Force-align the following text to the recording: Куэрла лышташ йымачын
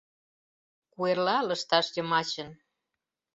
Куэрла 0.93 1.37
лышташ 1.47 1.87
йымачын 1.95 2.49